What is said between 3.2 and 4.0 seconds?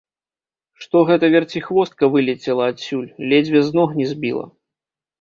ледзьве з ног